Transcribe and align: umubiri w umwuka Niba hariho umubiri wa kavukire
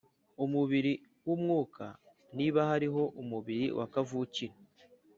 umubiri 0.43 0.93
w 1.27 1.29
umwuka 1.35 1.85
Niba 2.37 2.59
hariho 2.69 3.03
umubiri 3.21 3.67
wa 3.77 3.85
kavukire 3.93 4.55